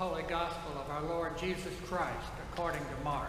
Holy 0.00 0.22
Gospel 0.22 0.80
of 0.80 0.88
our 0.88 1.02
Lord 1.02 1.36
Jesus 1.36 1.74
Christ 1.86 2.30
according 2.50 2.80
to 2.80 3.04
Mark. 3.04 3.28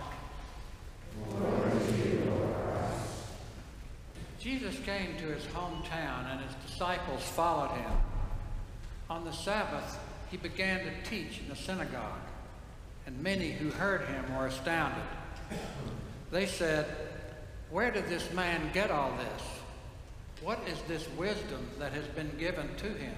Jesus 4.40 4.80
came 4.86 5.18
to 5.18 5.26
his 5.26 5.44
hometown 5.48 6.32
and 6.32 6.40
his 6.40 6.56
disciples 6.66 7.24
followed 7.24 7.72
him. 7.72 7.92
On 9.10 9.26
the 9.26 9.34
Sabbath, 9.34 10.00
he 10.30 10.38
began 10.38 10.80
to 10.86 11.10
teach 11.10 11.42
in 11.42 11.50
the 11.50 11.58
synagogue, 11.58 12.22
and 13.06 13.22
many 13.22 13.52
who 13.52 13.70
heard 13.72 14.06
him 14.06 14.34
were 14.38 14.48
astounded. 14.48 15.04
They 16.32 16.46
said, 16.46 16.86
Where 17.70 17.92
did 17.92 18.08
this 18.08 18.32
man 18.32 18.70
get 18.72 18.92
all 18.92 19.12
this? 19.18 19.44
What 20.42 20.60
is 20.70 20.82
this 20.88 21.06
wisdom 21.18 21.68
that 21.80 21.92
has 21.92 22.08
been 22.08 22.32
given 22.40 22.74
to 22.78 22.88
him? 22.88 23.18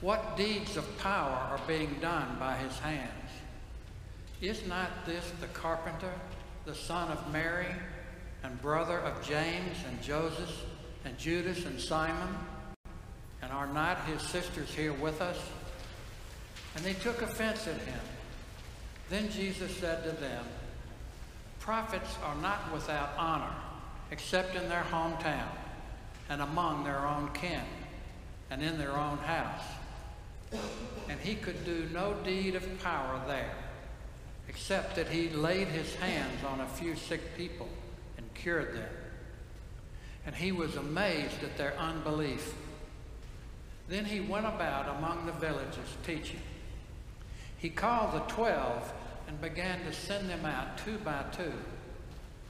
What 0.00 0.36
deeds 0.36 0.78
of 0.78 0.98
power 0.98 1.48
are 1.50 1.60
being 1.66 1.96
done 2.00 2.36
by 2.38 2.56
his 2.56 2.78
hands? 2.78 3.10
Is 4.40 4.66
not 4.66 5.04
this 5.04 5.30
the 5.40 5.46
carpenter, 5.48 6.12
the 6.64 6.74
son 6.74 7.10
of 7.10 7.30
Mary, 7.30 7.66
and 8.42 8.60
brother 8.62 8.98
of 8.98 9.22
James 9.26 9.76
and 9.86 10.02
Joseph 10.02 10.64
and 11.04 11.18
Judas 11.18 11.66
and 11.66 11.78
Simon? 11.78 12.34
And 13.42 13.52
are 13.52 13.66
not 13.66 14.04
his 14.06 14.22
sisters 14.22 14.70
here 14.70 14.94
with 14.94 15.20
us? 15.20 15.38
And 16.74 16.84
they 16.84 16.94
took 16.94 17.20
offense 17.20 17.66
at 17.66 17.76
him. 17.82 18.00
Then 19.10 19.30
Jesus 19.30 19.76
said 19.76 20.02
to 20.04 20.12
them, 20.12 20.44
Prophets 21.58 22.16
are 22.24 22.36
not 22.36 22.72
without 22.72 23.10
honor, 23.18 23.54
except 24.10 24.56
in 24.56 24.66
their 24.70 24.84
hometown 24.90 25.48
and 26.30 26.40
among 26.40 26.84
their 26.84 27.06
own 27.06 27.28
kin 27.34 27.60
and 28.50 28.62
in 28.62 28.78
their 28.78 28.96
own 28.96 29.18
house. 29.18 29.64
And 31.08 31.20
he 31.20 31.34
could 31.34 31.64
do 31.64 31.88
no 31.92 32.14
deed 32.24 32.54
of 32.54 32.82
power 32.82 33.20
there, 33.26 33.54
except 34.48 34.96
that 34.96 35.08
he 35.08 35.28
laid 35.28 35.68
his 35.68 35.94
hands 35.96 36.44
on 36.44 36.60
a 36.60 36.66
few 36.66 36.96
sick 36.96 37.36
people 37.36 37.68
and 38.16 38.32
cured 38.34 38.74
them. 38.74 38.88
And 40.26 40.34
he 40.34 40.52
was 40.52 40.76
amazed 40.76 41.42
at 41.42 41.56
their 41.56 41.76
unbelief. 41.78 42.54
Then 43.88 44.04
he 44.04 44.20
went 44.20 44.46
about 44.46 44.98
among 44.98 45.26
the 45.26 45.32
villages 45.32 45.96
teaching. 46.04 46.40
He 47.58 47.70
called 47.70 48.14
the 48.14 48.32
twelve 48.32 48.92
and 49.26 49.40
began 49.40 49.84
to 49.84 49.92
send 49.92 50.28
them 50.28 50.44
out 50.44 50.78
two 50.78 50.98
by 50.98 51.24
two 51.32 51.52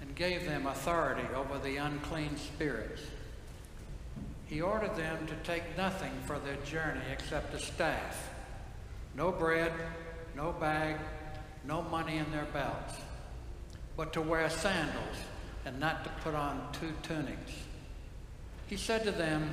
and 0.01 0.15
gave 0.15 0.45
them 0.45 0.67
authority 0.67 1.27
over 1.34 1.59
the 1.59 1.77
unclean 1.77 2.37
spirits. 2.37 3.03
He 4.51 4.61
ordered 4.61 4.97
them 4.97 5.29
to 5.29 5.34
take 5.45 5.77
nothing 5.77 6.11
for 6.27 6.41
their 6.41 6.56
journey 6.65 7.05
except 7.12 7.55
a 7.55 7.59
staff, 7.61 8.31
no 9.15 9.31
bread, 9.31 9.70
no 10.34 10.51
bag, 10.51 10.97
no 11.65 11.83
money 11.83 12.17
in 12.17 12.29
their 12.33 12.47
belts, 12.47 12.95
but 13.97 14.12
to 14.15 14.21
wear 14.21 14.51
sandals 14.51 15.17
and 15.65 15.78
not 15.78 16.03
to 16.03 16.11
put 16.25 16.34
on 16.34 16.67
two 16.73 16.93
tunics. 17.05 17.53
He 18.67 18.77
said 18.77 19.05
to 19.05 19.12
them, 19.12 19.53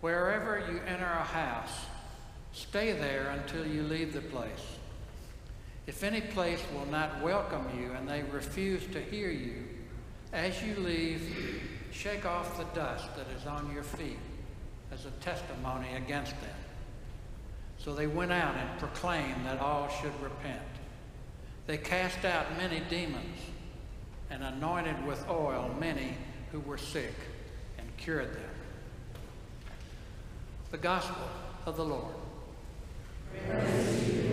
Wherever 0.00 0.58
you 0.58 0.80
enter 0.86 1.04
a 1.04 1.24
house, 1.24 1.84
stay 2.52 2.92
there 2.92 3.28
until 3.28 3.66
you 3.66 3.82
leave 3.82 4.14
the 4.14 4.22
place. 4.22 4.78
If 5.86 6.02
any 6.02 6.22
place 6.22 6.62
will 6.72 6.86
not 6.86 7.20
welcome 7.20 7.66
you 7.78 7.92
and 7.92 8.08
they 8.08 8.22
refuse 8.22 8.86
to 8.86 9.02
hear 9.02 9.28
you, 9.28 9.64
as 10.32 10.62
you 10.62 10.76
leave, 10.76 11.20
shake 11.94 12.26
off 12.26 12.58
the 12.58 12.64
dust 12.78 13.14
that 13.16 13.26
is 13.38 13.46
on 13.46 13.70
your 13.72 13.84
feet 13.84 14.18
as 14.92 15.06
a 15.06 15.10
testimony 15.22 15.94
against 15.96 16.32
them. 16.40 16.50
So 17.78 17.94
they 17.94 18.06
went 18.06 18.32
out 18.32 18.56
and 18.56 18.78
proclaimed 18.78 19.46
that 19.46 19.60
all 19.60 19.88
should 19.88 20.12
repent. 20.20 20.60
They 21.66 21.78
cast 21.78 22.24
out 22.24 22.56
many 22.58 22.82
demons 22.90 23.38
and 24.30 24.42
anointed 24.42 25.06
with 25.06 25.26
oil 25.28 25.74
many 25.78 26.14
who 26.52 26.60
were 26.60 26.78
sick 26.78 27.14
and 27.78 27.96
cured 27.96 28.34
them. 28.34 28.42
The 30.70 30.78
Gospel 30.78 31.28
of 31.66 31.76
the 31.76 31.84
Lord. 31.84 32.14
Praise 33.48 34.23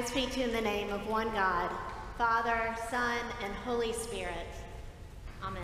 I 0.00 0.02
speak 0.04 0.32
to 0.32 0.40
you 0.40 0.46
in 0.46 0.52
the 0.54 0.62
name 0.62 0.90
of 0.90 1.06
one 1.08 1.30
God, 1.32 1.70
Father, 2.16 2.74
Son, 2.88 3.18
and 3.44 3.52
Holy 3.52 3.92
Spirit. 3.92 4.46
Amen. 5.44 5.60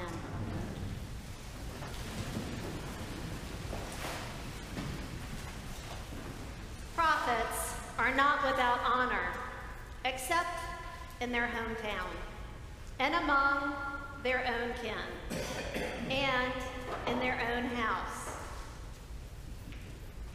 Prophets 6.94 7.76
are 7.98 8.14
not 8.14 8.44
without 8.44 8.80
honor, 8.84 9.32
except 10.04 10.60
in 11.22 11.32
their 11.32 11.48
hometown 11.48 12.10
and 12.98 13.14
among 13.14 13.72
their 14.22 14.46
own 14.46 14.74
kin 14.82 15.40
and 16.10 16.52
in 17.06 17.18
their 17.20 17.40
own 17.54 17.64
house. 17.74 18.25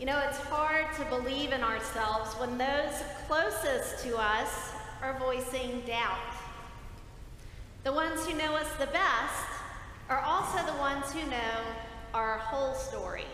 You 0.01 0.07
know, 0.07 0.19
it's 0.27 0.39
hard 0.39 0.91
to 0.95 1.05
believe 1.15 1.51
in 1.51 1.61
ourselves 1.61 2.33
when 2.39 2.57
those 2.57 3.03
closest 3.27 4.03
to 4.03 4.17
us 4.17 4.71
are 4.99 5.15
voicing 5.19 5.83
doubt. 5.85 6.17
The 7.83 7.93
ones 7.93 8.25
who 8.25 8.35
know 8.35 8.55
us 8.55 8.67
the 8.79 8.87
best 8.87 9.45
are 10.09 10.21
also 10.21 10.57
the 10.65 10.79
ones 10.79 11.13
who 11.13 11.21
know 11.29 11.61
our 12.15 12.39
whole 12.39 12.73
story, 12.73 13.27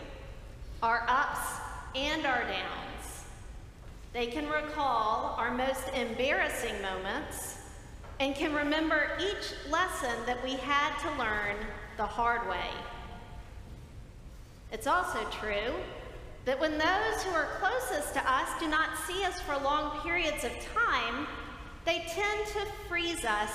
our 0.82 1.06
ups 1.08 1.58
and 1.94 2.26
our 2.26 2.42
downs. 2.42 3.24
They 4.12 4.26
can 4.26 4.46
recall 4.46 5.36
our 5.38 5.50
most 5.50 5.88
embarrassing 5.94 6.82
moments 6.82 7.56
and 8.20 8.34
can 8.34 8.52
remember 8.52 9.16
each 9.18 9.54
lesson 9.70 10.16
that 10.26 10.44
we 10.44 10.56
had 10.56 10.98
to 10.98 11.18
learn 11.18 11.56
the 11.96 12.04
hard 12.04 12.46
way. 12.46 12.68
It's 14.70 14.86
also 14.86 15.24
true 15.30 15.72
that 16.48 16.58
when 16.58 16.78
those 16.78 17.22
who 17.24 17.34
are 17.34 17.46
closest 17.60 18.14
to 18.14 18.20
us 18.26 18.48
do 18.58 18.66
not 18.66 18.96
see 19.06 19.22
us 19.22 19.38
for 19.42 19.54
long 19.58 20.00
periods 20.00 20.44
of 20.44 20.50
time, 20.74 21.26
they 21.84 22.02
tend 22.08 22.46
to 22.46 22.60
freeze 22.88 23.22
us 23.26 23.52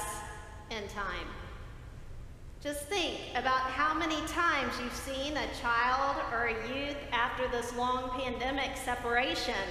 in 0.69 0.87
time. 0.89 1.25
Just 2.61 2.83
think 2.83 3.17
about 3.31 3.61
how 3.61 3.95
many 3.95 4.21
times 4.27 4.73
you've 4.79 4.93
seen 4.93 5.35
a 5.35 5.47
child 5.59 6.17
or 6.31 6.49
a 6.49 6.67
youth 6.69 6.97
after 7.11 7.47
this 7.47 7.75
long 7.75 8.11
pandemic 8.11 8.77
separation, 8.77 9.65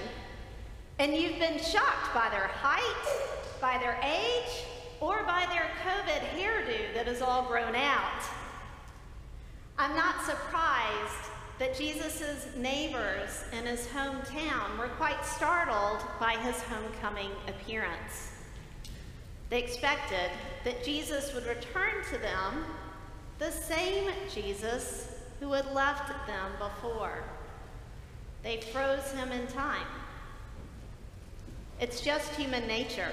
and 0.99 1.15
you've 1.15 1.39
been 1.39 1.59
shocked 1.59 2.13
by 2.13 2.27
their 2.29 2.47
height, 2.47 3.07
by 3.61 3.77
their 3.77 3.97
age, 4.03 4.65
or 4.99 5.23
by 5.23 5.47
their 5.49 5.71
COVID 5.85 6.19
hairdo 6.37 6.93
that 6.93 7.07
is 7.07 7.21
all 7.21 7.43
grown 7.43 7.73
out. 7.73 8.21
I'm 9.77 9.95
not 9.95 10.25
surprised 10.25 11.32
that 11.59 11.77
Jesus' 11.77 12.47
neighbors 12.57 13.43
in 13.57 13.65
his 13.65 13.85
hometown 13.87 14.77
were 14.77 14.89
quite 14.97 15.23
startled 15.25 16.03
by 16.19 16.33
his 16.33 16.61
homecoming 16.63 17.31
appearance. 17.47 18.31
They 19.49 19.61
expected 19.61 20.31
that 20.63 20.83
Jesus 20.83 21.33
would 21.33 21.45
return 21.45 22.03
to 22.11 22.17
them 22.17 22.65
the 23.39 23.51
same 23.51 24.09
Jesus 24.33 25.15
who 25.39 25.51
had 25.51 25.71
left 25.73 26.09
them 26.27 26.51
before. 26.57 27.23
They 28.41 28.61
froze 28.71 29.11
him 29.11 29.31
in 29.31 29.45
time. 29.47 29.87
It's 31.79 32.01
just 32.01 32.33
human 32.35 32.67
nature. 32.67 33.11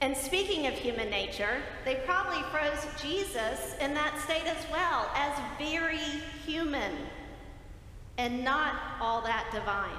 And 0.00 0.16
speaking 0.16 0.66
of 0.66 0.74
human 0.74 1.08
nature, 1.08 1.62
they 1.84 1.96
probably 2.06 2.42
froze 2.50 2.86
Jesus 3.00 3.74
in 3.80 3.94
that 3.94 4.20
state 4.20 4.44
as 4.46 4.70
well, 4.70 5.10
as 5.14 5.38
very 5.58 5.98
human 6.44 6.92
and 8.18 8.44
not 8.44 8.74
all 9.00 9.20
that 9.22 9.48
divine. 9.52 9.90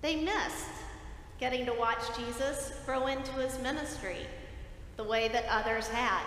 They 0.00 0.16
missed 0.16 0.68
getting 1.38 1.66
to 1.66 1.72
watch 1.72 2.00
Jesus 2.16 2.72
grow 2.84 3.06
into 3.06 3.32
his 3.32 3.58
ministry 3.60 4.18
the 4.96 5.04
way 5.04 5.28
that 5.28 5.44
others 5.48 5.88
had. 5.88 6.22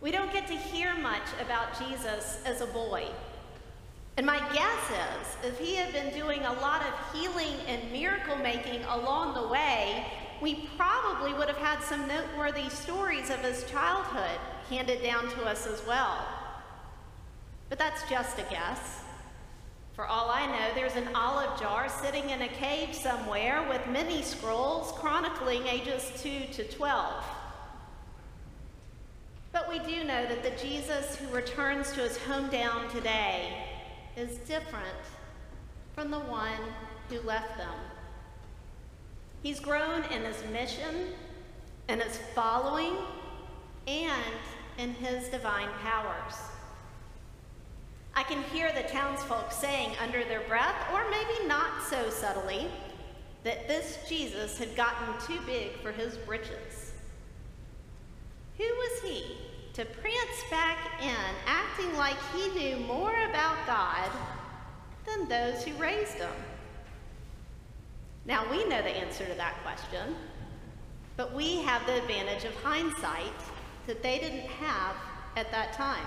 We 0.00 0.10
don't 0.10 0.32
get 0.32 0.46
to 0.46 0.54
hear 0.54 0.94
much 0.96 1.22
about 1.40 1.78
Jesus 1.78 2.40
as 2.44 2.60
a 2.60 2.66
boy. 2.66 3.06
And 4.16 4.26
my 4.26 4.38
guess 4.52 4.90
is 4.90 5.50
if 5.50 5.58
he 5.58 5.74
had 5.76 5.92
been 5.92 6.12
doing 6.12 6.44
a 6.44 6.52
lot 6.54 6.82
of 6.82 7.20
healing 7.20 7.54
and 7.66 7.92
miracle 7.92 8.36
making 8.36 8.82
along 8.84 9.34
the 9.34 9.48
way, 9.48 10.06
we 10.40 10.68
probably 10.76 11.34
would 11.34 11.48
have 11.48 11.58
had 11.58 11.82
some 11.82 12.06
noteworthy 12.08 12.68
stories 12.68 13.30
of 13.30 13.38
his 13.40 13.64
childhood 13.70 14.38
handed 14.68 15.02
down 15.02 15.28
to 15.30 15.44
us 15.44 15.66
as 15.66 15.84
well. 15.86 16.26
But 17.68 17.78
that's 17.78 18.08
just 18.08 18.38
a 18.38 18.42
guess. 18.42 19.02
For 19.94 20.06
all 20.06 20.30
I 20.30 20.46
know, 20.46 20.74
there's 20.74 20.94
an 20.94 21.08
olive 21.14 21.58
jar 21.60 21.88
sitting 21.88 22.30
in 22.30 22.42
a 22.42 22.48
cave 22.48 22.94
somewhere 22.94 23.66
with 23.68 23.84
many 23.88 24.22
scrolls 24.22 24.92
chronicling 24.92 25.66
ages 25.66 26.12
2 26.22 26.52
to 26.52 26.64
12. 26.64 27.24
But 29.52 29.68
we 29.68 29.80
do 29.80 30.04
know 30.04 30.24
that 30.26 30.44
the 30.44 30.52
Jesus 30.62 31.16
who 31.16 31.34
returns 31.34 31.92
to 31.92 32.00
his 32.02 32.16
hometown 32.18 32.90
today 32.92 33.64
is 34.16 34.38
different 34.38 34.86
from 35.94 36.12
the 36.12 36.20
one 36.20 36.60
who 37.08 37.20
left 37.22 37.56
them. 37.56 37.74
He's 39.42 39.58
grown 39.58 40.04
in 40.12 40.22
his 40.22 40.44
mission, 40.52 41.08
in 41.88 42.00
his 42.00 42.18
following, 42.36 42.94
and 43.88 44.34
in 44.78 44.94
his 44.94 45.28
divine 45.28 45.70
powers. 45.82 46.34
I 48.14 48.22
can 48.22 48.42
hear 48.44 48.72
the 48.72 48.88
townsfolk 48.88 49.52
saying 49.52 49.92
under 50.02 50.24
their 50.24 50.40
breath, 50.42 50.76
or 50.92 51.08
maybe 51.10 51.46
not 51.46 51.82
so 51.88 52.10
subtly, 52.10 52.66
that 53.44 53.68
this 53.68 53.98
Jesus 54.08 54.58
had 54.58 54.74
gotten 54.74 55.06
too 55.26 55.40
big 55.46 55.80
for 55.80 55.92
his 55.92 56.16
britches. 56.16 56.92
Who 58.58 58.64
was 58.64 59.02
he 59.02 59.36
to 59.74 59.84
prance 59.84 60.42
back 60.50 60.78
in, 61.00 61.34
acting 61.46 61.96
like 61.96 62.16
he 62.34 62.48
knew 62.58 62.76
more 62.86 63.14
about 63.30 63.56
God 63.66 64.10
than 65.06 65.28
those 65.28 65.62
who 65.62 65.72
raised 65.80 66.14
him? 66.16 66.32
Now, 68.26 68.44
we 68.50 68.64
know 68.64 68.82
the 68.82 68.90
answer 68.90 69.24
to 69.24 69.34
that 69.34 69.54
question, 69.62 70.16
but 71.16 71.32
we 71.32 71.62
have 71.62 71.86
the 71.86 71.98
advantage 71.98 72.44
of 72.44 72.54
hindsight 72.56 73.32
that 73.86 74.02
they 74.02 74.18
didn't 74.18 74.48
have 74.50 74.96
at 75.36 75.50
that 75.52 75.72
time. 75.72 76.04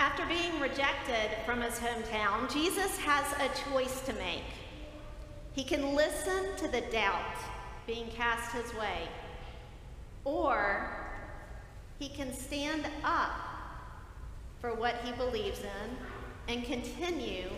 After 0.00 0.24
being 0.26 0.60
rejected 0.60 1.30
from 1.44 1.60
his 1.60 1.78
hometown, 1.78 2.52
Jesus 2.52 2.96
has 2.98 3.26
a 3.34 3.70
choice 3.70 4.00
to 4.02 4.12
make. 4.14 4.44
He 5.54 5.64
can 5.64 5.94
listen 5.94 6.56
to 6.58 6.68
the 6.68 6.82
doubt 6.82 7.36
being 7.86 8.08
cast 8.08 8.52
his 8.52 8.72
way, 8.74 9.08
or 10.24 10.88
he 11.98 12.08
can 12.08 12.32
stand 12.32 12.86
up 13.02 13.32
for 14.60 14.74
what 14.74 14.96
he 15.04 15.12
believes 15.12 15.60
in 15.60 15.96
and 16.54 16.64
continue 16.64 17.48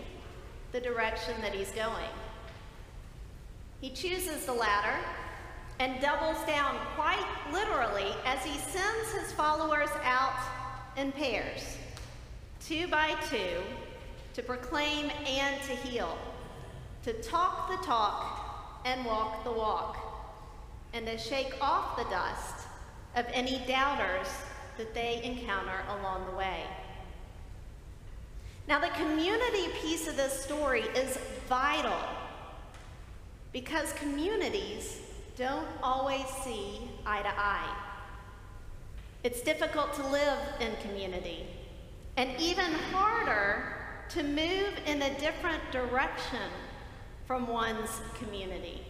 the 0.73 0.81
direction 0.81 1.35
that 1.43 1.53
he's 1.53 1.71
going. 1.73 2.09
He 3.81 3.91
chooses 3.91 4.47
the 4.47 4.53
latter 4.53 4.97
and 5.79 6.01
doubles 6.01 6.43
down 6.47 6.77
quite 6.95 7.27
literally 7.53 8.15
as 8.25 8.45
he 8.45 8.59
sends 8.59 9.13
his 9.13 9.33
followers 9.33 9.89
out 10.05 10.39
in 10.97 11.13
pairs, 11.13 11.79
two 12.67 12.87
by 12.89 13.15
two, 13.29 13.63
to 14.35 14.43
proclaim 14.43 15.11
and 15.27 15.61
to 15.63 15.75
heal, 15.75 16.17
to 17.05 17.13
talk 17.23 17.71
the 17.71 17.87
talk 17.87 18.83
and 18.85 19.05
walk 19.05 19.45
the 19.45 19.53
walk, 19.53 19.97
and 20.93 21.07
to 21.07 21.19
shake 21.19 21.55
off 21.61 21.97
the 21.97 22.05
dust 22.05 22.67
of 23.17 23.27
any 23.33 23.63
doubters 23.67 24.29
that 24.79 24.95
they 24.95 25.21
encounter 25.23 25.83
along 25.99 26.27
the 26.27 26.37
way. 26.37 26.63
Now, 28.69 28.79
the 28.79 28.89
community 28.89 29.67
piece 29.83 30.07
of 30.07 30.17
this 30.17 30.33
story 30.45 30.83
is 30.95 31.19
vital 31.49 31.99
because 33.53 33.93
communities 33.95 35.01
don't 35.37 35.67
always 35.83 36.25
see 36.45 36.81
eye 37.05 37.23
to 37.23 37.29
eye. 37.29 37.77
It's 39.25 39.41
difficult 39.41 39.93
to 39.95 40.07
live 40.07 40.39
in 40.61 40.71
community, 40.87 41.47
and 42.17 42.31
even 42.41 42.73
harder 42.93 43.75
to 44.11 44.23
move 44.23 44.73
in 44.87 45.03
a 45.03 45.19
different 45.21 45.63
direction 45.71 46.51
from 47.27 47.47
one's 47.47 48.01
community. 48.19 48.83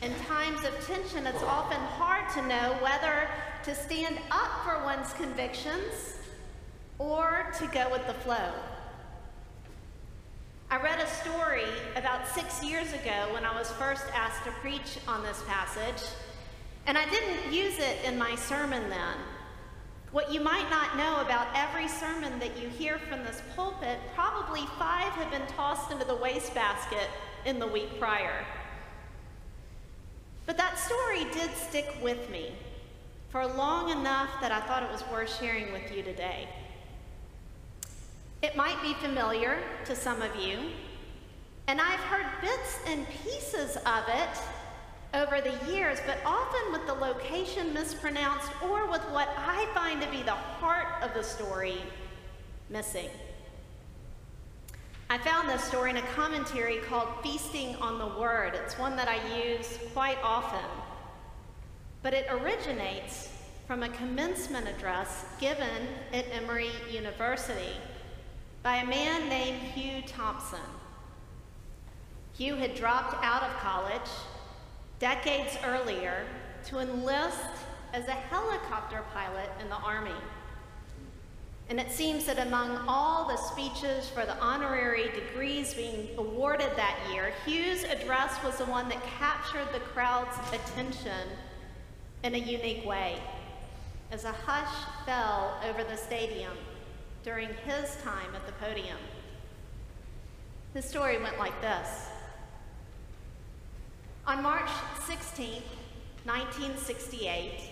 In 0.00 0.14
times 0.26 0.64
of 0.64 0.72
tension, 0.86 1.26
it's 1.26 1.42
often 1.42 1.78
hard 1.78 2.30
to 2.34 2.42
know 2.46 2.76
whether 2.80 3.28
to 3.64 3.74
stand 3.74 4.18
up 4.30 4.64
for 4.64 4.82
one's 4.84 5.12
convictions 5.14 6.16
or 6.98 7.52
to 7.58 7.66
go 7.66 7.88
with 7.90 8.06
the 8.06 8.14
flow. 8.14 8.52
I 10.70 10.76
read 10.80 11.00
a 11.00 11.06
story 11.06 11.64
about 11.96 12.28
six 12.28 12.62
years 12.62 12.92
ago 12.92 13.32
when 13.32 13.44
I 13.44 13.58
was 13.58 13.70
first 13.72 14.04
asked 14.14 14.44
to 14.44 14.50
preach 14.60 14.98
on 15.08 15.22
this 15.22 15.42
passage, 15.46 16.06
and 16.86 16.96
I 16.96 17.08
didn't 17.08 17.52
use 17.52 17.78
it 17.78 18.04
in 18.04 18.18
my 18.18 18.34
sermon 18.36 18.88
then. 18.88 19.16
What 20.10 20.32
you 20.32 20.40
might 20.40 20.70
not 20.70 20.96
know 20.96 21.20
about 21.20 21.48
every 21.54 21.86
sermon 21.86 22.38
that 22.38 22.58
you 22.58 22.68
hear 22.68 22.98
from 22.98 23.24
this 23.24 23.42
pulpit, 23.54 23.98
probably 24.14 24.62
five 24.78 25.12
have 25.12 25.30
been 25.30 25.46
tossed 25.48 25.90
into 25.90 26.06
the 26.06 26.16
wastebasket 26.16 27.10
in 27.44 27.58
the 27.58 27.66
week 27.66 27.98
prior. 27.98 28.44
But 30.46 30.56
that 30.56 30.78
story 30.78 31.24
did 31.34 31.54
stick 31.54 31.94
with 32.02 32.30
me 32.30 32.52
for 33.28 33.46
long 33.46 33.90
enough 33.90 34.30
that 34.40 34.50
I 34.50 34.60
thought 34.60 34.82
it 34.82 34.90
was 34.90 35.04
worth 35.12 35.38
sharing 35.38 35.72
with 35.72 35.94
you 35.94 36.02
today. 36.02 36.48
It 38.40 38.56
might 38.56 38.80
be 38.80 38.94
familiar 38.94 39.58
to 39.84 39.94
some 39.94 40.22
of 40.22 40.34
you, 40.36 40.58
and 41.66 41.82
I've 41.82 42.00
heard 42.00 42.26
bits 42.40 42.78
and 42.86 43.06
pieces 43.08 43.76
of 43.76 44.04
it 44.08 44.40
over 45.14 45.40
the 45.40 45.72
years, 45.72 45.98
but 46.06 46.18
often 46.24 46.72
with 46.72 46.86
the 46.86 46.94
location 46.94 47.72
mispronounced 47.72 48.50
or 48.62 48.86
with 48.86 49.02
what 49.10 49.28
I 49.36 49.66
find 49.74 50.02
to 50.02 50.08
be 50.08 50.22
the 50.22 50.32
heart 50.32 51.02
of 51.02 51.14
the 51.14 51.22
story 51.22 51.78
missing. 52.68 53.08
I 55.10 55.16
found 55.16 55.48
this 55.48 55.64
story 55.64 55.90
in 55.90 55.96
a 55.96 56.02
commentary 56.02 56.76
called 56.78 57.08
Feasting 57.22 57.76
on 57.76 57.98
the 57.98 58.20
Word. 58.20 58.54
It's 58.54 58.78
one 58.78 58.94
that 58.96 59.08
I 59.08 59.18
use 59.42 59.78
quite 59.94 60.18
often, 60.22 60.68
but 62.02 62.12
it 62.12 62.26
originates 62.30 63.30
from 63.66 63.82
a 63.82 63.88
commencement 63.88 64.68
address 64.68 65.24
given 65.40 65.88
at 66.12 66.26
Emory 66.30 66.70
University 66.90 67.72
by 68.62 68.76
a 68.76 68.86
man 68.86 69.30
named 69.30 69.58
Hugh 69.58 70.02
Thompson. 70.06 70.58
Hugh 72.36 72.56
had 72.56 72.74
dropped 72.74 73.14
out 73.24 73.42
of 73.42 73.56
college 73.56 74.10
decades 74.98 75.56
earlier 75.64 76.24
to 76.66 76.78
enlist 76.78 77.38
as 77.92 78.06
a 78.08 78.12
helicopter 78.12 79.02
pilot 79.12 79.50
in 79.60 79.68
the 79.68 79.76
Army. 79.76 80.10
And 81.70 81.78
it 81.78 81.90
seems 81.90 82.24
that 82.24 82.38
among 82.38 82.78
all 82.88 83.28
the 83.28 83.36
speeches 83.36 84.08
for 84.08 84.24
the 84.24 84.36
honorary 84.38 85.10
degrees 85.10 85.74
being 85.74 86.08
awarded 86.16 86.70
that 86.76 86.98
year, 87.12 87.32
Hugh's 87.44 87.84
address 87.84 88.42
was 88.42 88.56
the 88.56 88.64
one 88.64 88.88
that 88.88 89.02
captured 89.02 89.68
the 89.72 89.80
crowd's 89.80 90.36
attention 90.52 91.28
in 92.24 92.34
a 92.34 92.38
unique 92.38 92.86
way, 92.86 93.20
as 94.10 94.24
a 94.24 94.32
hush 94.32 94.74
fell 95.04 95.60
over 95.68 95.84
the 95.84 95.96
stadium 95.96 96.52
during 97.22 97.48
his 97.66 97.96
time 98.02 98.34
at 98.34 98.46
the 98.46 98.52
podium. 98.52 98.96
His 100.72 100.86
story 100.86 101.18
went 101.22 101.38
like 101.38 101.60
this. 101.60 102.08
On 104.28 104.42
March 104.42 104.68
16, 105.06 105.62
1968, 106.26 107.62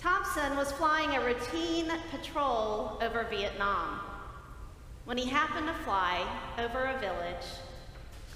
Thompson 0.00 0.56
was 0.56 0.72
flying 0.72 1.10
a 1.10 1.24
routine 1.24 1.92
patrol 2.10 2.98
over 3.00 3.24
Vietnam 3.30 4.00
when 5.04 5.16
he 5.16 5.26
happened 5.26 5.68
to 5.68 5.74
fly 5.84 6.26
over 6.58 6.86
a 6.86 6.98
village 6.98 7.46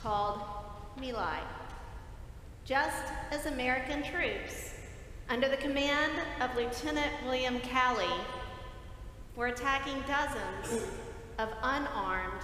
called 0.00 0.42
My 0.96 1.10
Lai, 1.10 1.40
just 2.64 3.02
as 3.32 3.46
American 3.46 4.04
troops, 4.04 4.74
under 5.28 5.48
the 5.48 5.56
command 5.56 6.12
of 6.40 6.54
Lieutenant 6.54 7.10
William 7.24 7.58
Calley, 7.58 8.14
were 9.34 9.48
attacking 9.48 10.00
dozens 10.06 10.86
of 11.40 11.48
unarmed 11.64 12.42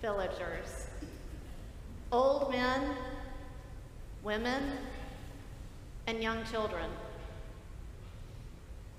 villagers. 0.00 0.86
Old 2.12 2.52
men, 2.52 2.94
women, 4.26 4.72
and 6.08 6.20
young 6.20 6.44
children. 6.50 6.90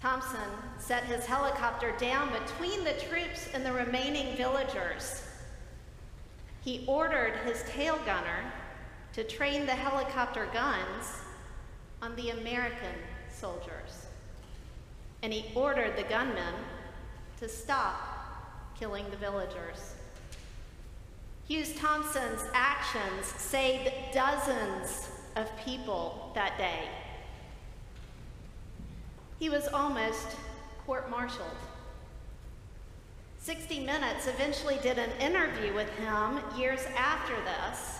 Thompson 0.02 0.50
set 0.80 1.04
his 1.04 1.26
helicopter 1.26 1.94
down 2.00 2.32
between 2.32 2.86
the 2.86 2.94
troops 2.94 3.50
and 3.54 3.66
the 3.66 3.74
remaining 3.74 4.38
villagers. 4.38 5.24
He 6.64 6.86
ordered 6.88 7.36
his 7.46 7.62
tail 7.64 8.00
gunner 8.06 8.52
to 9.14 9.24
train 9.26 9.66
the 9.66 9.74
helicopter 9.74 10.48
guns 10.54 11.12
on 12.02 12.16
the 12.16 12.30
American 12.30 12.96
soldiers. 13.30 14.06
And 15.24 15.34
he 15.34 15.46
ordered 15.56 15.98
the 15.98 16.04
gunmen 16.04 16.54
to 17.40 17.50
stop 17.50 18.76
killing 18.80 19.06
the 19.12 19.18
villagers. 19.18 19.96
Hughes 21.50 21.74
Thompson's 21.76 22.44
actions 22.54 23.26
saved 23.26 23.92
dozens 24.14 25.10
of 25.38 25.56
people 25.64 26.32
that 26.34 26.58
day. 26.58 26.90
He 29.40 29.50
was 29.50 29.68
almost 29.68 30.28
court 30.86 31.10
martialed. 31.10 31.48
60 33.40 33.82
Minutes 33.82 34.28
eventually 34.28 34.78
did 34.82 34.98
an 34.98 35.12
interview 35.22 35.74
with 35.74 35.90
him 36.00 36.40
years 36.58 36.82
after 36.98 37.36
this, 37.46 38.00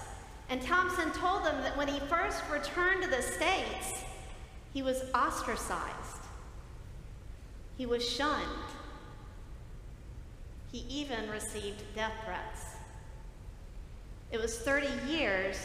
and 0.50 0.62
Thompson 0.62 1.12
told 1.12 1.46
them 1.46 1.62
that 1.62 1.78
when 1.78 1.88
he 1.88 2.00
first 2.02 2.42
returned 2.52 3.04
to 3.04 3.10
the 3.10 3.22
States, 3.22 4.04
he 4.74 4.82
was 4.82 5.04
ostracized 5.14 5.94
He 7.78 7.86
was 7.86 8.08
shunned. 8.08 8.44
He 10.72 10.86
even 10.90 11.30
received 11.30 11.84
death 11.96 12.14
threats. 12.26 12.66
It 14.32 14.42
was 14.42 14.58
30 14.58 14.88
years 15.08 15.58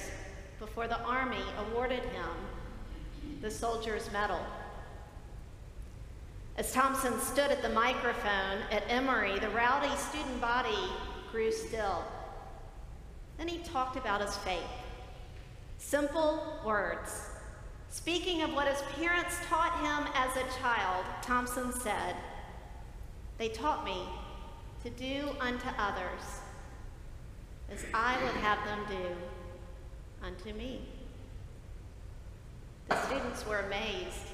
before 0.64 0.86
the 0.86 1.00
Army 1.00 1.42
awarded 1.58 1.98
him 1.98 2.30
the 3.40 3.50
Soldier's 3.50 4.12
Medal. 4.12 4.38
As 6.56 6.72
Thompson 6.72 7.18
stood 7.18 7.50
at 7.50 7.62
the 7.62 7.68
microphone 7.70 8.60
at 8.70 8.84
Emory, 8.88 9.40
the 9.40 9.48
rowdy 9.48 9.92
student 9.96 10.40
body 10.40 10.88
grew 11.32 11.50
still. 11.50 12.04
Then 13.38 13.48
he 13.48 13.58
talked 13.58 13.96
about 13.96 14.20
his 14.20 14.36
faith. 14.36 14.60
Simple 15.78 16.60
words. 16.64 17.30
Speaking 17.90 18.42
of 18.42 18.54
what 18.54 18.68
his 18.68 18.82
parents 18.94 19.34
taught 19.48 19.80
him 19.80 20.12
as 20.14 20.36
a 20.36 20.60
child, 20.60 21.04
Thompson 21.22 21.72
said, 21.72 22.14
They 23.36 23.48
taught 23.48 23.84
me 23.84 24.06
to 24.84 24.90
do 24.90 25.30
unto 25.40 25.66
others 25.76 26.20
as 27.68 27.84
I 27.92 28.22
would 28.22 28.36
have 28.36 28.64
them 28.64 28.80
do 28.88 29.16
unto 30.22 30.52
me. 30.54 30.80
The 32.88 33.06
students 33.06 33.46
were 33.46 33.60
amazed. 33.60 34.28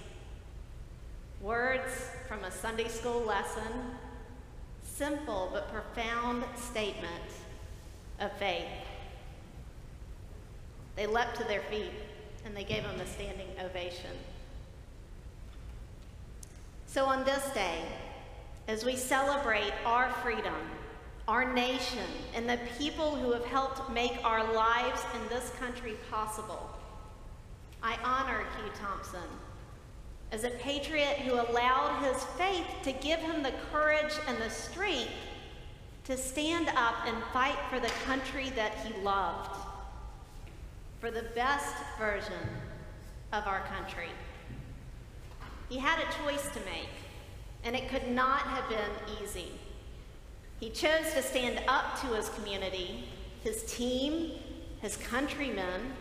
Words 1.40 2.10
from 2.26 2.44
a 2.44 2.50
Sunday 2.50 2.88
school 2.88 3.20
lesson, 3.22 3.72
simple 4.82 5.50
but 5.52 5.72
profound 5.72 6.44
statement 6.56 7.24
of 8.20 8.32
faith. 8.32 8.66
They 10.96 11.06
leapt 11.06 11.36
to 11.36 11.44
their 11.44 11.62
feet 11.62 11.92
and 12.44 12.56
they 12.56 12.64
gave 12.64 12.82
him 12.82 13.00
a 13.00 13.06
standing 13.06 13.48
ovation. 13.64 14.10
So 16.86 17.04
on 17.04 17.24
this 17.24 17.44
day, 17.50 17.82
as 18.66 18.84
we 18.84 18.96
celebrate 18.96 19.72
our 19.84 20.10
freedom, 20.24 20.54
our 21.28 21.52
nation, 21.52 22.06
and 22.34 22.48
the 22.48 22.58
people 22.78 23.14
who 23.14 23.32
have 23.32 23.44
helped 23.44 23.92
make 23.92 24.18
our 24.24 24.50
lives 24.54 25.02
in 25.14 25.28
this 25.28 25.50
country 25.60 25.94
possible, 26.10 26.70
I 27.82 27.98
honor 28.02 28.44
Hugh 28.56 28.72
Thompson 28.80 29.28
as 30.32 30.44
a 30.44 30.50
patriot 30.50 31.18
who 31.18 31.34
allowed 31.34 32.02
his 32.02 32.24
faith 32.38 32.66
to 32.82 32.92
give 32.92 33.20
him 33.20 33.42
the 33.42 33.52
courage 33.70 34.14
and 34.26 34.38
the 34.38 34.48
strength 34.48 35.12
to 36.04 36.16
stand 36.16 36.68
up 36.70 36.94
and 37.06 37.16
fight 37.32 37.58
for 37.68 37.78
the 37.78 37.92
country 38.06 38.50
that 38.56 38.74
he 38.76 38.98
loved, 39.02 39.54
for 40.98 41.10
the 41.10 41.26
best 41.34 41.74
version 41.98 42.48
of 43.34 43.46
our 43.46 43.60
country. 43.66 44.08
He 45.68 45.76
had 45.76 45.98
a 45.98 46.24
choice 46.24 46.48
to 46.54 46.60
make, 46.60 46.88
and 47.64 47.76
it 47.76 47.90
could 47.90 48.08
not 48.08 48.40
have 48.40 48.66
been 48.70 49.22
easy. 49.22 49.52
He 50.60 50.70
chose 50.70 51.12
to 51.14 51.22
stand 51.22 51.60
up 51.68 52.00
to 52.00 52.06
his 52.08 52.28
community, 52.30 53.04
his 53.42 53.62
team, 53.64 54.32
his 54.80 54.96
countrymen, 54.96 55.92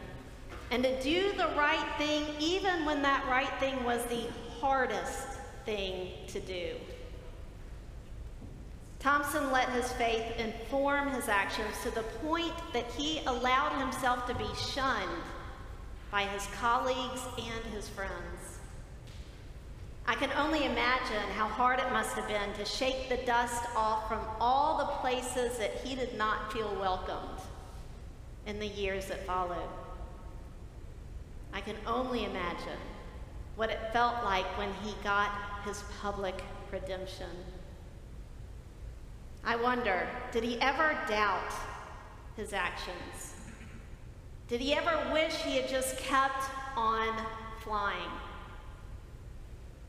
and 0.71 0.83
to 0.83 1.01
do 1.01 1.31
the 1.33 1.47
right 1.55 1.87
thing 1.97 2.25
even 2.39 2.85
when 2.85 3.01
that 3.03 3.25
right 3.27 3.51
thing 3.59 3.83
was 3.83 4.03
the 4.05 4.27
hardest 4.59 5.27
thing 5.65 6.09
to 6.27 6.39
do. 6.39 6.71
Thompson 8.99 9.51
let 9.51 9.69
his 9.69 9.91
faith 9.93 10.25
inform 10.39 11.11
his 11.11 11.27
actions 11.27 11.73
to 11.83 11.91
the 11.91 12.01
point 12.25 12.53
that 12.73 12.85
he 12.91 13.21
allowed 13.27 13.79
himself 13.79 14.25
to 14.27 14.33
be 14.33 14.47
shunned 14.73 15.23
by 16.11 16.23
his 16.23 16.47
colleagues 16.59 17.21
and 17.37 17.73
his 17.73 17.87
friends. 17.87 18.56
I 20.09 20.15
can 20.15 20.31
only 20.37 20.63
imagine 20.63 21.29
how 21.35 21.49
hard 21.49 21.81
it 21.81 21.91
must 21.91 22.15
have 22.15 22.29
been 22.29 22.53
to 22.53 22.63
shake 22.63 23.09
the 23.09 23.17
dust 23.25 23.65
off 23.75 24.07
from 24.07 24.21
all 24.39 24.77
the 24.77 24.85
places 25.01 25.57
that 25.57 25.75
he 25.83 25.95
did 25.95 26.17
not 26.17 26.53
feel 26.53 26.73
welcomed 26.79 27.41
in 28.45 28.57
the 28.57 28.67
years 28.67 29.07
that 29.07 29.25
followed. 29.27 29.67
I 31.51 31.59
can 31.59 31.75
only 31.85 32.23
imagine 32.23 32.79
what 33.57 33.69
it 33.69 33.79
felt 33.91 34.23
like 34.23 34.45
when 34.57 34.71
he 34.81 34.93
got 35.03 35.29
his 35.65 35.83
public 36.01 36.41
redemption. 36.71 37.29
I 39.43 39.57
wonder, 39.57 40.07
did 40.31 40.43
he 40.43 40.57
ever 40.61 40.97
doubt 41.09 41.51
his 42.37 42.53
actions? 42.53 43.33
Did 44.47 44.61
he 44.61 44.73
ever 44.73 45.11
wish 45.11 45.33
he 45.33 45.57
had 45.57 45.67
just 45.67 45.97
kept 45.97 46.45
on 46.77 47.13
flying? 47.61 48.11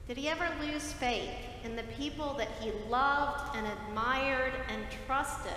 Did 0.09 0.17
he 0.17 0.29
ever 0.31 0.49
lose 0.59 0.91
faith 0.95 1.29
in 1.65 1.77
the 1.77 1.83
people 1.83 2.33
that 2.39 2.49
he 2.61 2.73
loved 2.89 3.55
and 3.55 3.67
admired 3.67 4.55
and 4.71 4.83
trusted 5.07 5.53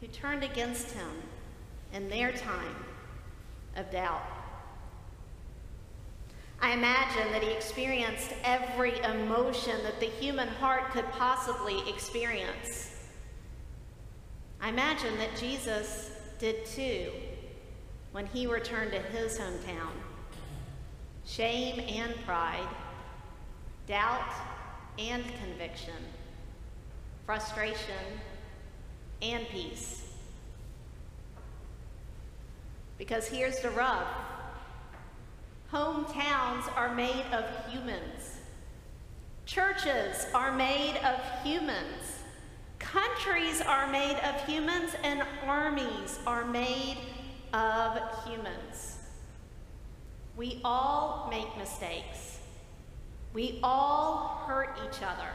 who 0.00 0.06
turned 0.06 0.44
against 0.44 0.92
him 0.92 1.10
in 1.92 2.08
their 2.08 2.30
time 2.30 2.76
of 3.74 3.90
doubt? 3.90 4.22
I 6.62 6.72
imagine 6.72 7.32
that 7.32 7.42
he 7.42 7.50
experienced 7.50 8.32
every 8.44 9.00
emotion 9.00 9.82
that 9.82 9.98
the 9.98 10.06
human 10.06 10.46
heart 10.46 10.92
could 10.92 11.10
possibly 11.10 11.82
experience. 11.88 12.94
I 14.60 14.68
imagine 14.68 15.18
that 15.18 15.36
Jesus 15.36 16.12
did 16.38 16.64
too 16.64 17.10
when 18.12 18.26
he 18.26 18.46
returned 18.46 18.92
to 18.92 19.00
his 19.00 19.36
hometown. 19.36 19.90
Shame 21.26 21.80
and 21.80 22.14
pride, 22.24 22.68
doubt 23.86 24.32
and 24.98 25.24
conviction, 25.42 25.94
frustration 27.26 28.20
and 29.22 29.46
peace. 29.48 30.02
Because 32.98 33.26
here's 33.26 33.58
the 33.60 33.70
rub 33.70 34.06
Hometowns 35.72 36.72
are 36.76 36.94
made 36.94 37.24
of 37.32 37.44
humans. 37.68 38.38
Churches 39.44 40.26
are 40.32 40.52
made 40.52 40.96
of 40.98 41.20
humans. 41.42 42.20
Countries 42.78 43.60
are 43.60 43.90
made 43.90 44.16
of 44.18 44.46
humans, 44.46 44.92
and 45.02 45.22
armies 45.44 46.20
are 46.26 46.44
made 46.44 46.98
of 47.52 47.98
humans. 48.24 48.98
We 50.36 50.60
all 50.64 51.26
make 51.28 51.56
mistakes. 51.58 52.38
We 53.34 53.58
all 53.64 54.44
hurt 54.46 54.78
each 54.86 55.02
other. 55.02 55.28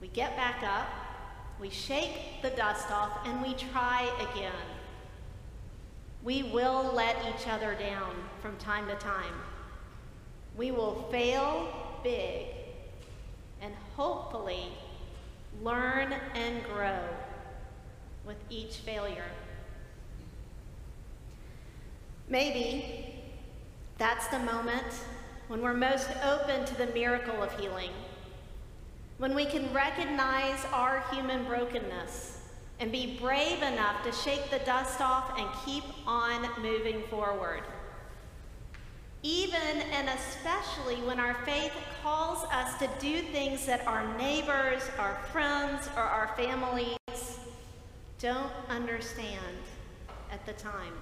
We 0.00 0.08
get 0.08 0.36
back 0.36 0.62
up, 0.64 0.88
we 1.60 1.70
shake 1.70 2.42
the 2.42 2.50
dust 2.50 2.90
off, 2.90 3.20
and 3.24 3.40
we 3.40 3.54
try 3.54 4.10
again. 4.32 4.52
We 6.22 6.42
will 6.42 6.92
let 6.92 7.16
each 7.28 7.46
other 7.46 7.74
down 7.74 8.14
from 8.42 8.56
time 8.56 8.88
to 8.88 8.96
time. 8.96 9.32
We 10.56 10.72
will 10.72 11.06
fail 11.12 11.68
big 12.02 12.46
and 13.62 13.72
hopefully 13.96 14.66
learn 15.62 16.12
and 16.34 16.64
grow 16.64 16.98
with 18.26 18.36
each 18.50 18.78
failure. 18.78 19.30
Maybe 22.28 23.14
that's 23.98 24.26
the 24.26 24.40
moment 24.40 24.92
when 25.48 25.62
we're 25.62 25.74
most 25.74 26.08
open 26.24 26.64
to 26.64 26.76
the 26.76 26.86
miracle 26.88 27.42
of 27.42 27.58
healing, 27.58 27.90
when 29.18 29.34
we 29.34 29.46
can 29.46 29.72
recognize 29.72 30.64
our 30.72 31.04
human 31.12 31.44
brokenness 31.44 32.40
and 32.80 32.92
be 32.92 33.16
brave 33.20 33.62
enough 33.62 34.02
to 34.04 34.12
shake 34.12 34.50
the 34.50 34.58
dust 34.60 35.00
off 35.00 35.38
and 35.38 35.48
keep 35.64 35.84
on 36.06 36.46
moving 36.60 37.02
forward. 37.04 37.62
Even 39.22 39.82
and 39.92 40.08
especially 40.08 40.96
when 41.06 41.18
our 41.18 41.34
faith 41.46 41.72
calls 42.02 42.44
us 42.52 42.78
to 42.78 42.88
do 43.00 43.22
things 43.22 43.64
that 43.66 43.86
our 43.86 44.16
neighbors, 44.18 44.82
our 44.98 45.14
friends, 45.32 45.88
or 45.96 46.02
our 46.02 46.28
families 46.36 47.38
don't 48.18 48.52
understand 48.68 49.56
at 50.30 50.44
the 50.44 50.52
time. 50.52 50.92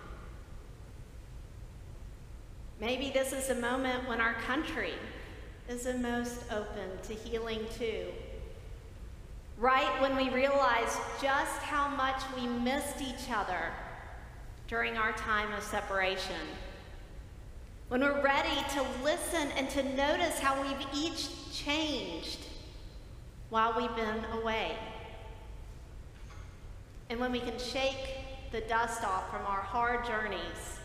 Maybe 2.81 3.11
this 3.11 3.33
is 3.33 3.51
a 3.51 3.55
moment 3.55 4.09
when 4.09 4.21
our 4.21 4.35
country 4.35 4.95
is 5.69 5.85
the 5.85 5.95
most 5.95 6.41
open 6.53 6.91
to 7.05 7.15
healing 7.15 7.67
too 7.79 8.07
right 9.59 10.01
when 10.01 10.17
we 10.17 10.31
realize 10.31 10.99
just 11.23 11.63
how 11.63 11.89
much 11.89 12.21
we 12.37 12.47
missed 12.47 13.01
each 13.01 13.31
other 13.31 13.71
during 14.67 14.97
our 14.97 15.13
time 15.13 15.53
of 15.53 15.63
separation. 15.63 16.41
When 17.89 18.01
we're 18.01 18.23
ready 18.23 18.57
to 18.73 18.85
listen 19.05 19.49
and 19.57 19.69
to 19.71 19.83
notice 19.95 20.39
how 20.39 20.61
we've 20.61 20.87
each 20.95 21.29
changed 21.53 22.39
while 23.51 23.75
we've 23.77 23.95
been 23.95 24.25
away. 24.33 24.73
And 27.11 27.21
when 27.21 27.31
we 27.31 27.41
can 27.41 27.59
shake 27.59 28.51
the 28.51 28.63
dust 28.63 29.05
off 29.05 29.31
from 29.31 29.43
our 29.47 29.61
hard 29.61 30.05
journeys, 30.07 30.81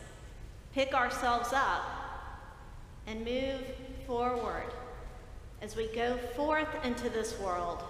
pick 0.73 0.93
ourselves 0.93 1.51
up, 1.53 1.83
and 3.07 3.25
move 3.25 3.61
forward 4.05 4.71
as 5.61 5.75
we 5.75 5.87
go 5.87 6.17
forth 6.35 6.67
into 6.83 7.09
this 7.09 7.37
world, 7.39 7.83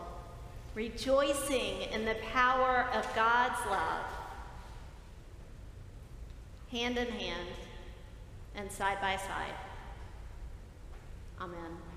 rejoicing 0.75 1.81
in 1.91 2.05
the 2.05 2.15
power 2.31 2.87
of 2.93 3.05
God's 3.15 3.59
love, 3.69 4.05
hand 6.71 6.97
in 6.97 7.07
hand 7.07 7.47
and 8.55 8.71
side 8.71 8.99
by 9.01 9.17
side. 9.17 9.53
Amen. 11.41 11.88